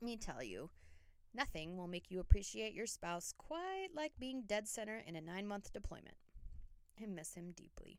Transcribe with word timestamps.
let 0.00 0.06
me 0.06 0.16
tell 0.16 0.42
you, 0.42 0.70
nothing 1.34 1.76
will 1.76 1.86
make 1.86 2.10
you 2.10 2.20
appreciate 2.20 2.72
your 2.72 2.86
spouse 2.86 3.34
quite 3.36 3.88
like 3.94 4.12
being 4.18 4.44
dead 4.46 4.66
center 4.66 5.02
in 5.06 5.14
a 5.14 5.20
nine 5.20 5.46
month 5.46 5.72
deployment. 5.72 6.16
I 7.00 7.06
miss 7.06 7.34
him 7.34 7.52
deeply. 7.54 7.98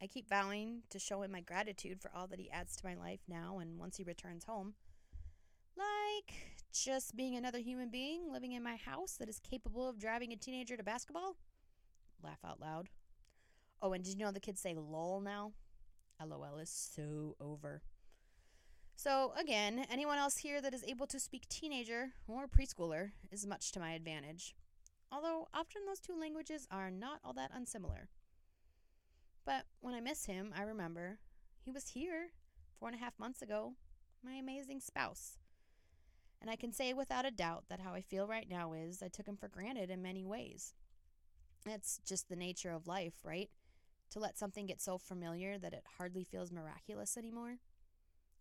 I 0.00 0.06
keep 0.06 0.28
vowing 0.28 0.82
to 0.90 0.98
show 1.00 1.22
him 1.22 1.32
my 1.32 1.40
gratitude 1.40 2.00
for 2.00 2.12
all 2.14 2.28
that 2.28 2.38
he 2.38 2.50
adds 2.50 2.76
to 2.76 2.86
my 2.86 2.94
life 2.94 3.20
now 3.28 3.58
and 3.58 3.80
once 3.80 3.96
he 3.96 4.04
returns 4.04 4.44
home. 4.44 4.74
Like 5.76 6.34
just 6.72 7.16
being 7.16 7.36
another 7.36 7.58
human 7.58 7.90
being 7.90 8.32
living 8.32 8.52
in 8.52 8.62
my 8.62 8.76
house 8.76 9.16
that 9.18 9.28
is 9.28 9.40
capable 9.40 9.88
of 9.88 9.98
driving 9.98 10.32
a 10.32 10.36
teenager 10.36 10.76
to 10.76 10.84
basketball? 10.84 11.36
Laugh 12.22 12.38
out 12.46 12.60
loud. 12.60 12.90
Oh, 13.82 13.92
and 13.92 14.04
did 14.04 14.12
you 14.12 14.24
know 14.24 14.30
the 14.30 14.38
kids 14.38 14.60
say 14.60 14.74
lol 14.76 15.20
now? 15.20 15.52
LOL 16.24 16.58
is 16.58 16.70
so 16.70 17.36
over. 17.40 17.82
So, 18.98 19.32
again, 19.36 19.86
anyone 19.88 20.18
else 20.18 20.38
here 20.38 20.60
that 20.60 20.74
is 20.74 20.82
able 20.82 21.06
to 21.06 21.20
speak 21.20 21.48
teenager 21.48 22.14
or 22.26 22.48
preschooler 22.48 23.12
is 23.30 23.46
much 23.46 23.70
to 23.70 23.78
my 23.78 23.92
advantage. 23.92 24.56
Although 25.12 25.46
often 25.54 25.82
those 25.86 26.00
two 26.00 26.18
languages 26.18 26.66
are 26.68 26.90
not 26.90 27.20
all 27.24 27.32
that 27.34 27.52
unsimilar. 27.54 28.08
But 29.46 29.66
when 29.78 29.94
I 29.94 30.00
miss 30.00 30.26
him, 30.26 30.52
I 30.52 30.62
remember 30.62 31.20
he 31.64 31.70
was 31.70 31.90
here 31.90 32.30
four 32.76 32.88
and 32.88 32.96
a 32.96 33.00
half 33.00 33.16
months 33.20 33.40
ago, 33.40 33.74
my 34.24 34.32
amazing 34.32 34.80
spouse. 34.80 35.38
And 36.40 36.50
I 36.50 36.56
can 36.56 36.72
say 36.72 36.92
without 36.92 37.24
a 37.24 37.30
doubt 37.30 37.66
that 37.68 37.78
how 37.78 37.94
I 37.94 38.00
feel 38.00 38.26
right 38.26 38.50
now 38.50 38.72
is 38.72 39.00
I 39.00 39.06
took 39.06 39.28
him 39.28 39.36
for 39.36 39.46
granted 39.46 39.90
in 39.90 40.02
many 40.02 40.24
ways. 40.24 40.74
It's 41.66 42.00
just 42.04 42.28
the 42.28 42.34
nature 42.34 42.72
of 42.72 42.88
life, 42.88 43.14
right? 43.22 43.48
To 44.10 44.18
let 44.18 44.36
something 44.36 44.66
get 44.66 44.82
so 44.82 44.98
familiar 44.98 45.56
that 45.56 45.72
it 45.72 45.84
hardly 45.98 46.24
feels 46.24 46.50
miraculous 46.50 47.16
anymore. 47.16 47.58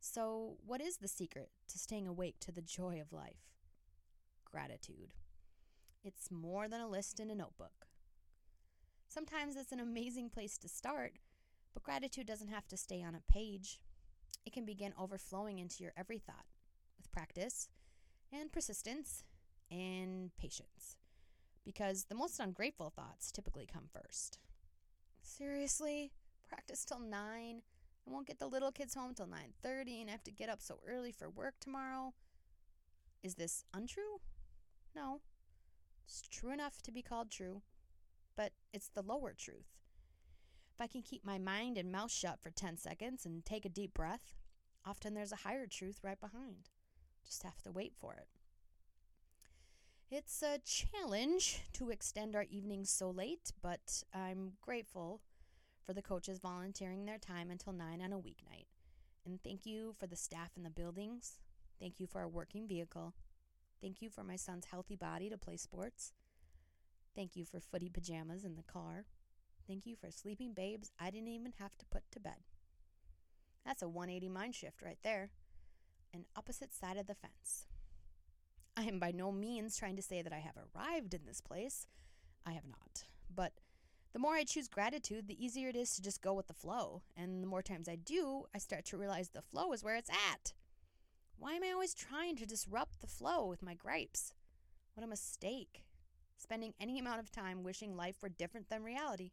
So, 0.00 0.56
what 0.64 0.80
is 0.80 0.98
the 0.98 1.08
secret 1.08 1.50
to 1.68 1.78
staying 1.78 2.06
awake 2.06 2.36
to 2.40 2.52
the 2.52 2.62
joy 2.62 3.00
of 3.00 3.12
life? 3.12 3.52
Gratitude. 4.44 5.14
It's 6.04 6.30
more 6.30 6.68
than 6.68 6.80
a 6.80 6.88
list 6.88 7.18
in 7.18 7.30
a 7.30 7.34
notebook. 7.34 7.86
Sometimes 9.08 9.56
it's 9.56 9.72
an 9.72 9.80
amazing 9.80 10.30
place 10.30 10.56
to 10.58 10.68
start, 10.68 11.14
but 11.74 11.82
gratitude 11.82 12.26
doesn't 12.26 12.48
have 12.48 12.68
to 12.68 12.76
stay 12.76 13.02
on 13.02 13.14
a 13.14 13.32
page. 13.32 13.80
It 14.46 14.52
can 14.52 14.64
begin 14.64 14.94
overflowing 14.98 15.58
into 15.58 15.82
your 15.82 15.92
every 15.96 16.18
thought 16.18 16.46
with 16.96 17.10
practice 17.10 17.68
and 18.32 18.52
persistence 18.52 19.24
and 19.70 20.30
patience 20.38 20.96
because 21.64 22.04
the 22.04 22.14
most 22.14 22.40
ungrateful 22.40 22.90
thoughts 22.90 23.30
typically 23.32 23.66
come 23.70 23.88
first. 23.92 24.38
Seriously? 25.22 26.12
Practice 26.48 26.84
till 26.84 27.00
9? 27.00 27.62
I 28.08 28.12
won't 28.12 28.26
get 28.26 28.38
the 28.38 28.46
little 28.46 28.72
kids 28.72 28.94
home 28.94 29.14
till 29.14 29.26
9:30 29.26 30.00
and 30.00 30.08
I 30.08 30.12
have 30.12 30.24
to 30.24 30.30
get 30.30 30.48
up 30.48 30.62
so 30.62 30.80
early 30.86 31.12
for 31.12 31.28
work 31.28 31.54
tomorrow. 31.60 32.14
Is 33.22 33.34
this 33.34 33.64
untrue? 33.74 34.20
No. 34.94 35.20
It's 36.06 36.22
true 36.22 36.50
enough 36.50 36.80
to 36.82 36.92
be 36.92 37.02
called 37.02 37.30
true, 37.30 37.62
but 38.34 38.52
it's 38.72 38.88
the 38.88 39.02
lower 39.02 39.34
truth. 39.34 39.76
If 40.72 40.80
I 40.80 40.86
can 40.86 41.02
keep 41.02 41.24
my 41.24 41.38
mind 41.38 41.76
and 41.76 41.92
mouth 41.92 42.10
shut 42.10 42.40
for 42.40 42.50
10 42.50 42.78
seconds 42.78 43.26
and 43.26 43.44
take 43.44 43.66
a 43.66 43.68
deep 43.68 43.92
breath, 43.92 44.34
often 44.86 45.12
there's 45.12 45.32
a 45.32 45.44
higher 45.44 45.66
truth 45.66 46.00
right 46.02 46.18
behind. 46.18 46.70
Just 47.26 47.42
have 47.42 47.60
to 47.62 47.72
wait 47.72 47.94
for 47.94 48.14
it. 48.14 48.28
It's 50.10 50.42
a 50.42 50.60
challenge 50.60 51.60
to 51.74 51.90
extend 51.90 52.34
our 52.34 52.44
evenings 52.44 52.88
so 52.88 53.10
late, 53.10 53.52
but 53.60 54.02
I'm 54.14 54.56
grateful 54.62 55.20
for 55.88 55.94
the 55.94 56.02
coaches 56.02 56.38
volunteering 56.38 57.06
their 57.06 57.16
time 57.16 57.50
until 57.50 57.72
9 57.72 58.02
on 58.02 58.12
a 58.12 58.18
weeknight. 58.18 58.66
And 59.24 59.42
thank 59.42 59.64
you 59.64 59.94
for 59.98 60.06
the 60.06 60.16
staff 60.16 60.50
in 60.54 60.62
the 60.62 60.68
buildings. 60.68 61.38
Thank 61.80 61.98
you 61.98 62.06
for 62.06 62.20
our 62.20 62.28
working 62.28 62.68
vehicle. 62.68 63.14
Thank 63.80 64.02
you 64.02 64.10
for 64.10 64.22
my 64.22 64.36
son's 64.36 64.66
healthy 64.66 64.96
body 64.96 65.30
to 65.30 65.38
play 65.38 65.56
sports. 65.56 66.12
Thank 67.16 67.36
you 67.36 67.46
for 67.46 67.58
footy 67.58 67.88
pajamas 67.88 68.44
in 68.44 68.54
the 68.54 68.70
car. 68.70 69.06
Thank 69.66 69.86
you 69.86 69.96
for 69.96 70.10
sleeping 70.10 70.52
babes 70.52 70.90
I 71.00 71.10
didn't 71.10 71.28
even 71.28 71.54
have 71.58 71.74
to 71.78 71.86
put 71.86 72.02
to 72.10 72.20
bed. 72.20 72.44
That's 73.64 73.80
a 73.80 73.88
180 73.88 74.28
mind 74.28 74.54
shift 74.54 74.82
right 74.82 74.98
there. 75.02 75.30
An 76.12 76.26
opposite 76.36 76.74
side 76.74 76.98
of 76.98 77.06
the 77.06 77.14
fence. 77.14 77.64
I 78.76 78.82
am 78.82 78.98
by 78.98 79.12
no 79.12 79.32
means 79.32 79.78
trying 79.78 79.96
to 79.96 80.02
say 80.02 80.20
that 80.20 80.34
I 80.34 80.40
have 80.40 80.58
arrived 80.76 81.14
in 81.14 81.24
this 81.24 81.40
place. 81.40 81.86
I 82.44 82.52
have 82.52 82.66
not. 82.66 83.04
But 83.34 83.54
the 84.12 84.18
more 84.18 84.34
I 84.34 84.44
choose 84.44 84.68
gratitude, 84.68 85.28
the 85.28 85.44
easier 85.44 85.68
it 85.68 85.76
is 85.76 85.94
to 85.94 86.02
just 86.02 86.22
go 86.22 86.32
with 86.32 86.46
the 86.46 86.54
flow. 86.54 87.02
And 87.16 87.42
the 87.42 87.46
more 87.46 87.62
times 87.62 87.88
I 87.88 87.96
do, 87.96 88.44
I 88.54 88.58
start 88.58 88.84
to 88.86 88.96
realize 88.96 89.28
the 89.28 89.42
flow 89.42 89.72
is 89.72 89.84
where 89.84 89.96
it's 89.96 90.10
at. 90.10 90.54
Why 91.38 91.52
am 91.52 91.62
I 91.62 91.72
always 91.72 91.94
trying 91.94 92.36
to 92.36 92.46
disrupt 92.46 93.00
the 93.00 93.06
flow 93.06 93.46
with 93.46 93.62
my 93.62 93.74
gripes? 93.74 94.34
What 94.94 95.04
a 95.04 95.08
mistake. 95.08 95.84
Spending 96.36 96.74
any 96.80 96.98
amount 96.98 97.20
of 97.20 97.30
time 97.30 97.62
wishing 97.62 97.96
life 97.96 98.16
were 98.22 98.28
different 98.28 98.68
than 98.68 98.82
reality. 98.82 99.32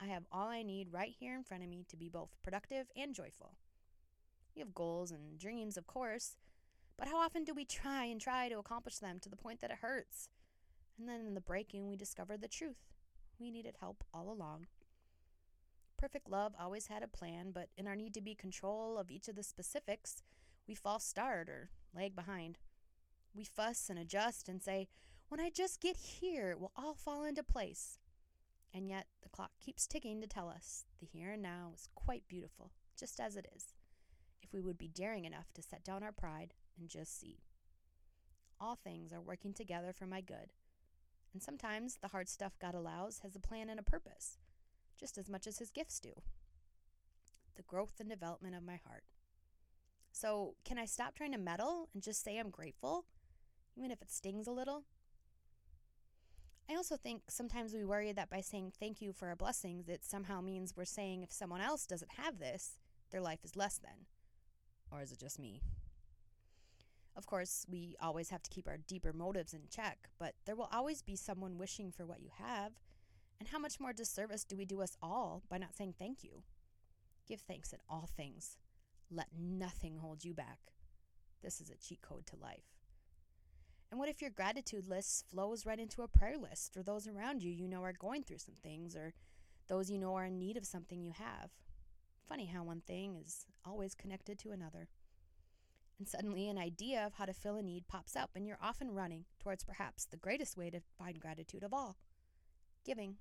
I 0.00 0.06
have 0.06 0.24
all 0.32 0.48
I 0.48 0.62
need 0.62 0.92
right 0.92 1.14
here 1.18 1.34
in 1.34 1.44
front 1.44 1.62
of 1.62 1.68
me 1.68 1.84
to 1.88 1.96
be 1.96 2.08
both 2.08 2.36
productive 2.42 2.86
and 2.96 3.14
joyful. 3.14 3.56
We 4.54 4.60
have 4.60 4.74
goals 4.74 5.10
and 5.10 5.38
dreams, 5.38 5.76
of 5.76 5.86
course, 5.86 6.36
but 6.96 7.08
how 7.08 7.18
often 7.18 7.44
do 7.44 7.54
we 7.54 7.64
try 7.64 8.04
and 8.04 8.20
try 8.20 8.48
to 8.48 8.58
accomplish 8.58 8.98
them 8.98 9.18
to 9.20 9.28
the 9.28 9.36
point 9.36 9.60
that 9.60 9.70
it 9.70 9.78
hurts? 9.82 10.28
And 10.98 11.08
then 11.08 11.26
in 11.26 11.34
the 11.34 11.40
breaking, 11.40 11.88
we 11.88 11.96
discover 11.96 12.36
the 12.36 12.48
truth. 12.48 12.95
We 13.38 13.50
needed 13.50 13.76
help 13.80 14.04
all 14.14 14.30
along. 14.30 14.66
Perfect 15.96 16.28
love 16.28 16.54
always 16.58 16.88
had 16.88 17.02
a 17.02 17.08
plan, 17.08 17.50
but 17.52 17.68
in 17.76 17.86
our 17.86 17.96
need 17.96 18.14
to 18.14 18.20
be 18.20 18.34
control 18.34 18.98
of 18.98 19.10
each 19.10 19.28
of 19.28 19.36
the 19.36 19.42
specifics, 19.42 20.22
we 20.66 20.74
false 20.74 21.04
start 21.04 21.48
or 21.48 21.70
lag 21.94 22.14
behind. 22.14 22.58
We 23.34 23.44
fuss 23.44 23.88
and 23.88 23.98
adjust 23.98 24.48
and 24.48 24.62
say, 24.62 24.88
when 25.28 25.40
I 25.40 25.50
just 25.50 25.80
get 25.80 25.96
here, 25.96 26.50
it 26.50 26.60
will 26.60 26.72
all 26.76 26.94
fall 26.94 27.24
into 27.24 27.42
place. 27.42 27.98
And 28.72 28.88
yet 28.88 29.06
the 29.22 29.28
clock 29.28 29.52
keeps 29.58 29.86
ticking 29.86 30.20
to 30.20 30.26
tell 30.26 30.48
us 30.48 30.84
the 31.00 31.06
here 31.06 31.32
and 31.32 31.42
now 31.42 31.70
is 31.74 31.88
quite 31.94 32.28
beautiful, 32.28 32.72
just 32.98 33.18
as 33.18 33.36
it 33.36 33.48
is, 33.54 33.74
if 34.42 34.52
we 34.52 34.60
would 34.60 34.78
be 34.78 34.88
daring 34.88 35.24
enough 35.24 35.52
to 35.54 35.62
set 35.62 35.82
down 35.82 36.02
our 36.02 36.12
pride 36.12 36.54
and 36.78 36.88
just 36.88 37.18
see. 37.18 37.38
All 38.60 38.76
things 38.76 39.12
are 39.12 39.20
working 39.20 39.52
together 39.52 39.92
for 39.92 40.06
my 40.06 40.20
good. 40.20 40.52
And 41.36 41.42
sometimes 41.42 41.98
the 42.00 42.08
hard 42.08 42.30
stuff 42.30 42.58
God 42.58 42.74
allows 42.74 43.18
has 43.18 43.36
a 43.36 43.38
plan 43.38 43.68
and 43.68 43.78
a 43.78 43.82
purpose, 43.82 44.38
just 44.98 45.18
as 45.18 45.28
much 45.28 45.46
as 45.46 45.58
His 45.58 45.70
gifts 45.70 46.00
do. 46.00 46.12
The 47.56 47.62
growth 47.62 48.00
and 48.00 48.08
development 48.08 48.54
of 48.54 48.62
my 48.62 48.80
heart. 48.88 49.04
So, 50.12 50.54
can 50.64 50.78
I 50.78 50.86
stop 50.86 51.14
trying 51.14 51.32
to 51.32 51.38
meddle 51.38 51.90
and 51.92 52.02
just 52.02 52.24
say 52.24 52.38
I'm 52.38 52.48
grateful, 52.48 53.04
even 53.76 53.90
if 53.90 54.00
it 54.00 54.10
stings 54.10 54.46
a 54.46 54.50
little? 54.50 54.84
I 56.70 56.74
also 56.74 56.96
think 56.96 57.24
sometimes 57.28 57.74
we 57.74 57.84
worry 57.84 58.12
that 58.12 58.30
by 58.30 58.40
saying 58.40 58.72
thank 58.80 59.02
you 59.02 59.12
for 59.12 59.28
our 59.28 59.36
blessings, 59.36 59.90
it 59.90 60.06
somehow 60.06 60.40
means 60.40 60.74
we're 60.74 60.86
saying 60.86 61.22
if 61.22 61.32
someone 61.32 61.60
else 61.60 61.84
doesn't 61.84 62.12
have 62.12 62.38
this, 62.38 62.78
their 63.10 63.20
life 63.20 63.40
is 63.44 63.56
less 63.56 63.76
than. 63.76 64.06
Or 64.90 65.02
is 65.02 65.12
it 65.12 65.20
just 65.20 65.38
me? 65.38 65.60
Of 67.16 67.26
course, 67.26 67.64
we 67.68 67.96
always 68.00 68.28
have 68.28 68.42
to 68.42 68.50
keep 68.50 68.68
our 68.68 68.76
deeper 68.76 69.12
motives 69.12 69.54
in 69.54 69.62
check, 69.70 70.10
but 70.18 70.34
there 70.44 70.54
will 70.54 70.68
always 70.70 71.00
be 71.00 71.16
someone 71.16 71.56
wishing 71.56 71.90
for 71.90 72.04
what 72.04 72.20
you 72.20 72.28
have. 72.38 72.72
And 73.38 73.48
how 73.48 73.58
much 73.58 73.80
more 73.80 73.92
disservice 73.92 74.44
do 74.44 74.56
we 74.56 74.66
do 74.66 74.82
us 74.82 74.96
all 75.02 75.42
by 75.48 75.58
not 75.58 75.74
saying 75.74 75.94
thank 75.98 76.22
you? 76.22 76.42
Give 77.26 77.40
thanks 77.40 77.72
in 77.72 77.78
all 77.88 78.08
things. 78.16 78.58
Let 79.10 79.28
nothing 79.38 79.96
hold 79.98 80.24
you 80.24 80.34
back. 80.34 80.58
This 81.42 81.60
is 81.60 81.70
a 81.70 81.76
cheat 81.76 82.02
code 82.02 82.26
to 82.26 82.36
life. 82.36 82.64
And 83.90 84.00
what 84.00 84.08
if 84.08 84.20
your 84.20 84.30
gratitude 84.30 84.88
list 84.88 85.26
flows 85.30 85.64
right 85.64 85.78
into 85.78 86.02
a 86.02 86.08
prayer 86.08 86.36
list 86.36 86.74
for 86.74 86.82
those 86.82 87.06
around 87.06 87.42
you 87.42 87.50
you 87.50 87.68
know 87.68 87.82
are 87.82 87.92
going 87.92 88.24
through 88.24 88.38
some 88.38 88.56
things 88.62 88.96
or 88.96 89.14
those 89.68 89.90
you 89.90 89.98
know 89.98 90.14
are 90.16 90.24
in 90.24 90.38
need 90.38 90.56
of 90.56 90.66
something 90.66 91.02
you 91.02 91.12
have? 91.12 91.50
Funny 92.28 92.46
how 92.46 92.64
one 92.64 92.80
thing 92.80 93.16
is 93.16 93.46
always 93.64 93.94
connected 93.94 94.38
to 94.40 94.50
another 94.50 94.88
and 95.98 96.08
suddenly 96.08 96.48
an 96.48 96.58
idea 96.58 97.04
of 97.04 97.14
how 97.14 97.24
to 97.24 97.32
fill 97.32 97.56
a 97.56 97.62
need 97.62 97.88
pops 97.88 98.16
up, 98.16 98.30
and 98.34 98.46
you're 98.46 98.58
off 98.60 98.80
and 98.80 98.94
running 98.94 99.24
towards 99.40 99.64
perhaps 99.64 100.04
the 100.04 100.16
greatest 100.16 100.56
way 100.56 100.70
to 100.70 100.80
find 100.98 101.20
gratitude 101.20 101.62
of 101.62 101.72
all 101.72 101.96
giving. 102.84 103.16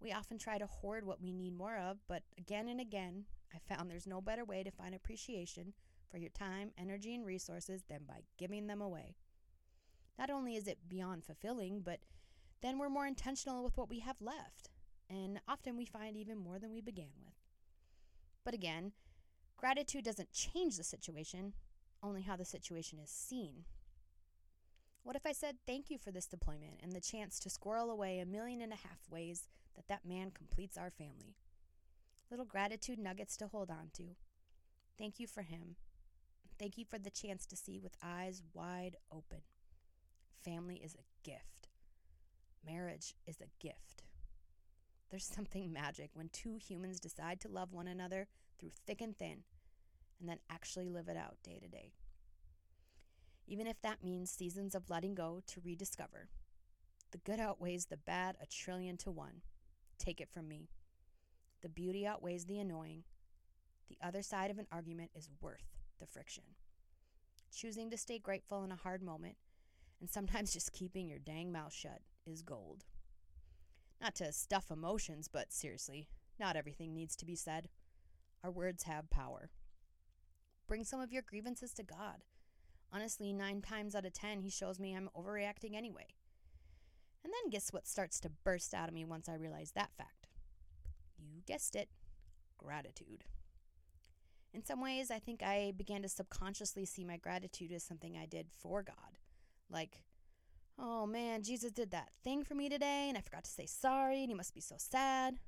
We 0.00 0.12
often 0.12 0.38
try 0.38 0.58
to 0.58 0.66
hoard 0.66 1.06
what 1.06 1.22
we 1.22 1.32
need 1.32 1.56
more 1.56 1.76
of, 1.78 1.98
but 2.08 2.22
again 2.36 2.68
and 2.68 2.80
again, 2.80 3.24
I 3.54 3.58
found 3.58 3.90
there's 3.90 4.06
no 4.06 4.20
better 4.20 4.44
way 4.44 4.62
to 4.62 4.70
find 4.70 4.94
appreciation 4.94 5.72
for 6.10 6.18
your 6.18 6.30
time, 6.30 6.72
energy, 6.76 7.14
and 7.14 7.24
resources 7.24 7.84
than 7.88 8.00
by 8.06 8.22
giving 8.36 8.66
them 8.66 8.82
away. 8.82 9.14
Not 10.18 10.30
only 10.30 10.56
is 10.56 10.66
it 10.66 10.88
beyond 10.88 11.24
fulfilling, 11.24 11.80
but 11.80 12.00
then 12.62 12.78
we're 12.78 12.88
more 12.88 13.06
intentional 13.06 13.62
with 13.62 13.76
what 13.76 13.88
we 13.88 14.00
have 14.00 14.20
left, 14.20 14.70
and 15.08 15.40
often 15.46 15.76
we 15.76 15.84
find 15.84 16.16
even 16.16 16.38
more 16.38 16.58
than 16.58 16.72
we 16.72 16.80
began 16.80 17.12
with. 17.24 17.34
But 18.44 18.54
again, 18.54 18.92
Gratitude 19.56 20.04
doesn't 20.04 20.32
change 20.32 20.76
the 20.76 20.84
situation, 20.84 21.54
only 22.02 22.22
how 22.22 22.36
the 22.36 22.44
situation 22.44 22.98
is 22.98 23.10
seen. 23.10 23.64
What 25.02 25.16
if 25.16 25.24
I 25.24 25.32
said 25.32 25.56
thank 25.66 25.88
you 25.88 25.98
for 25.98 26.10
this 26.10 26.26
deployment 26.26 26.80
and 26.82 26.92
the 26.92 27.00
chance 27.00 27.38
to 27.40 27.50
squirrel 27.50 27.90
away 27.90 28.18
a 28.18 28.26
million 28.26 28.60
and 28.60 28.72
a 28.72 28.76
half 28.76 29.08
ways 29.08 29.48
that 29.74 29.88
that 29.88 30.04
man 30.04 30.30
completes 30.30 30.76
our 30.76 30.90
family? 30.90 31.36
Little 32.30 32.44
gratitude 32.44 32.98
nuggets 32.98 33.36
to 33.38 33.46
hold 33.46 33.70
on 33.70 33.90
to. 33.94 34.16
Thank 34.98 35.20
you 35.20 35.26
for 35.26 35.42
him. 35.42 35.76
Thank 36.58 36.76
you 36.76 36.84
for 36.84 36.98
the 36.98 37.10
chance 37.10 37.46
to 37.46 37.56
see 37.56 37.78
with 37.78 37.96
eyes 38.02 38.42
wide 38.52 38.96
open. 39.12 39.42
Family 40.44 40.80
is 40.84 40.94
a 40.94 41.28
gift. 41.28 41.68
Marriage 42.64 43.14
is 43.26 43.40
a 43.40 43.62
gift. 43.62 44.02
There's 45.10 45.24
something 45.24 45.72
magic 45.72 46.10
when 46.14 46.28
two 46.30 46.56
humans 46.56 47.00
decide 47.00 47.40
to 47.40 47.48
love 47.48 47.72
one 47.72 47.86
another 47.86 48.26
through 48.58 48.70
thick 48.86 49.00
and 49.00 49.16
thin 49.16 49.44
and 50.20 50.28
then 50.28 50.38
actually 50.50 50.88
live 50.88 51.08
it 51.08 51.16
out 51.16 51.36
day 51.42 51.58
to 51.62 51.68
day. 51.68 51.92
Even 53.46 53.66
if 53.66 53.80
that 53.82 54.02
means 54.02 54.30
seasons 54.30 54.74
of 54.74 54.90
letting 54.90 55.14
go 55.14 55.40
to 55.46 55.60
rediscover, 55.64 56.28
the 57.12 57.18
good 57.18 57.38
outweighs 57.38 57.86
the 57.86 57.96
bad 57.96 58.36
a 58.42 58.46
trillion 58.46 58.96
to 58.98 59.10
one. 59.10 59.42
Take 59.98 60.20
it 60.20 60.28
from 60.28 60.48
me. 60.48 60.68
The 61.62 61.68
beauty 61.68 62.06
outweighs 62.06 62.46
the 62.46 62.58
annoying. 62.58 63.04
The 63.88 63.98
other 64.04 64.22
side 64.22 64.50
of 64.50 64.58
an 64.58 64.66
argument 64.72 65.12
is 65.14 65.30
worth 65.40 65.76
the 66.00 66.06
friction. 66.06 66.44
Choosing 67.54 67.90
to 67.90 67.96
stay 67.96 68.18
grateful 68.18 68.64
in 68.64 68.72
a 68.72 68.76
hard 68.76 69.02
moment, 69.02 69.36
and 70.00 70.10
sometimes 70.10 70.52
just 70.52 70.72
keeping 70.72 71.08
your 71.08 71.20
dang 71.20 71.52
mouth 71.52 71.72
shut, 71.72 72.00
is 72.26 72.42
gold. 72.42 72.84
Not 74.00 74.14
to 74.16 74.32
stuff 74.32 74.70
emotions, 74.70 75.28
but 75.28 75.52
seriously, 75.52 76.08
not 76.38 76.56
everything 76.56 76.92
needs 76.92 77.16
to 77.16 77.26
be 77.26 77.34
said. 77.34 77.68
Our 78.44 78.50
words 78.50 78.84
have 78.84 79.10
power. 79.10 79.50
Bring 80.68 80.84
some 80.84 81.00
of 81.00 81.12
your 81.12 81.22
grievances 81.22 81.72
to 81.74 81.82
God. 81.82 82.24
Honestly, 82.92 83.32
nine 83.32 83.62
times 83.62 83.94
out 83.94 84.04
of 84.04 84.12
ten, 84.12 84.40
He 84.40 84.50
shows 84.50 84.78
me 84.78 84.94
I'm 84.94 85.10
overreacting 85.16 85.74
anyway. 85.74 86.06
And 87.24 87.32
then 87.32 87.50
guess 87.50 87.72
what 87.72 87.88
starts 87.88 88.20
to 88.20 88.30
burst 88.44 88.72
out 88.72 88.88
of 88.88 88.94
me 88.94 89.04
once 89.04 89.28
I 89.28 89.34
realize 89.34 89.72
that 89.72 89.90
fact? 89.96 90.28
You 91.18 91.42
guessed 91.44 91.74
it 91.74 91.88
gratitude. 92.58 93.24
In 94.54 94.64
some 94.64 94.80
ways, 94.80 95.10
I 95.10 95.18
think 95.18 95.42
I 95.42 95.72
began 95.76 96.02
to 96.02 96.08
subconsciously 96.08 96.84
see 96.84 97.04
my 97.04 97.16
gratitude 97.16 97.72
as 97.72 97.82
something 97.82 98.16
I 98.16 98.26
did 98.26 98.46
for 98.56 98.82
God. 98.82 99.18
Like, 99.68 100.02
oh 100.78 101.06
man, 101.06 101.42
Jesus 101.42 101.72
did 101.72 101.90
that 101.90 102.10
thing 102.22 102.44
for 102.44 102.54
me 102.54 102.68
today 102.68 103.06
and 103.08 103.16
I 103.16 103.20
forgot 103.20 103.44
to 103.44 103.50
say 103.50 103.66
sorry 103.66 104.20
and 104.20 104.28
he 104.28 104.34
must 104.34 104.54
be 104.54 104.60
so 104.60 104.76
sad. 104.78 105.38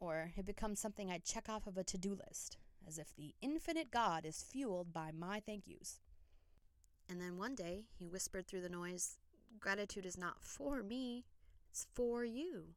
Or 0.00 0.32
it 0.36 0.46
becomes 0.46 0.80
something 0.80 1.10
I 1.10 1.18
check 1.18 1.48
off 1.48 1.66
of 1.66 1.76
a 1.76 1.84
to 1.84 1.98
do 1.98 2.18
list, 2.26 2.56
as 2.86 2.98
if 2.98 3.14
the 3.14 3.34
infinite 3.40 3.90
God 3.90 4.26
is 4.26 4.42
fueled 4.42 4.92
by 4.92 5.10
my 5.16 5.40
thank 5.40 5.66
yous. 5.66 6.00
And 7.08 7.20
then 7.20 7.36
one 7.36 7.54
day, 7.54 7.84
he 7.98 8.08
whispered 8.08 8.46
through 8.46 8.62
the 8.62 8.68
noise, 8.68 9.18
Gratitude 9.60 10.06
is 10.06 10.16
not 10.18 10.40
for 10.40 10.82
me, 10.82 11.24
it's 11.70 11.86
for 11.94 12.24
you. 12.24 12.74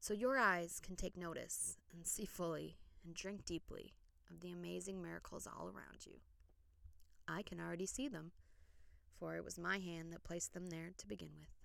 So 0.00 0.12
your 0.12 0.38
eyes 0.38 0.80
can 0.84 0.96
take 0.96 1.16
notice 1.16 1.78
and 1.92 2.06
see 2.06 2.26
fully 2.26 2.76
and 3.04 3.14
drink 3.14 3.44
deeply 3.44 3.94
of 4.30 4.40
the 4.40 4.52
amazing 4.52 5.02
miracles 5.02 5.46
all 5.46 5.66
around 5.66 6.06
you. 6.06 6.14
I 7.26 7.42
can 7.42 7.58
already 7.58 7.86
see 7.86 8.06
them, 8.06 8.32
it 9.32 9.44
was 9.44 9.58
my 9.58 9.78
hand 9.78 10.12
that 10.12 10.24
placed 10.24 10.52
them 10.52 10.68
there 10.68 10.90
to 10.98 11.06
begin 11.06 11.30
with. 11.38 11.63